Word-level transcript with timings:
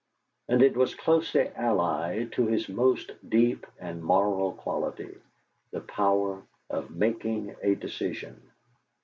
And 0.47 0.63
it 0.63 0.75
was 0.75 0.95
closely 0.95 1.49
allied 1.49 2.31
to 2.31 2.47
his 2.47 2.67
most 2.67 3.11
deep 3.29 3.67
and 3.77 4.03
moral 4.03 4.53
quality 4.53 5.15
the 5.69 5.81
power 5.81 6.41
of 6.71 6.89
making 6.89 7.55
a 7.61 7.75
decision. 7.75 8.41